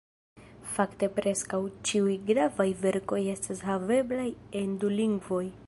[0.75, 4.27] Fakte preskaŭ ĉiuj gravaj verkoj estas haveblaj
[4.63, 5.45] en du lingvoj.